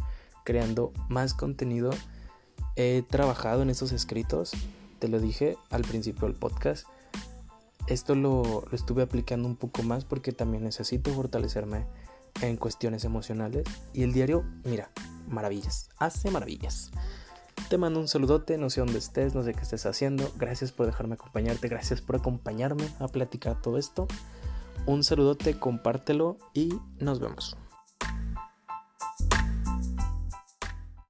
creando 0.46 0.94
más 1.10 1.34
contenido. 1.34 1.90
He 2.78 3.04
trabajado 3.10 3.64
en 3.64 3.70
estos 3.70 3.92
escritos, 3.92 4.54
te 5.00 5.10
lo 5.10 5.20
dije 5.20 5.58
al 5.70 5.82
principio 5.82 6.30
del 6.30 6.38
podcast. 6.38 6.88
Esto 7.88 8.16
lo, 8.16 8.64
lo 8.66 8.72
estuve 8.72 9.02
aplicando 9.04 9.46
un 9.46 9.58
poco 9.58 9.84
más 9.84 10.06
porque 10.06 10.32
también 10.32 10.64
necesito 10.64 11.14
fortalecerme 11.14 11.86
en 12.42 12.56
cuestiones 12.56 13.04
emocionales. 13.04 13.66
Y 13.92 14.04
el 14.04 14.14
diario, 14.14 14.46
mira, 14.64 14.90
maravillas, 15.28 15.90
hace 16.00 16.32
maravillas. 16.32 16.92
Te 17.70 17.78
mando 17.78 18.00
un 18.00 18.08
saludote, 18.08 18.58
no 18.58 18.70
sé 18.70 18.80
dónde 18.80 19.00
estés, 19.00 19.36
no 19.36 19.44
sé 19.44 19.54
qué 19.54 19.64
estés 19.64 19.86
haciendo. 19.86 20.32
Gracias 20.38 20.72
por 20.72 20.86
dejarme 20.86 21.16
acompañarte, 21.16 21.68
gracias 21.68 22.00
por 22.00 22.16
acompañarme 22.16 22.88
a 23.00 23.10
platicar 23.10 23.62
todo 23.62 23.78
esto. 23.78 24.08
Un 24.86 25.04
saludote, 25.04 25.60
compártelo 25.60 26.38
y 26.54 26.74
nos 27.00 27.20
vemos. 27.20 27.58